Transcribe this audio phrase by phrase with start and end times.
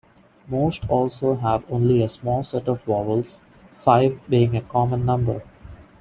[0.47, 3.39] Most also have only a small set of vowels,
[3.75, 5.43] five being a common number.